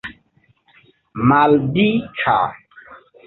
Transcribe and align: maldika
maldika 1.27 2.37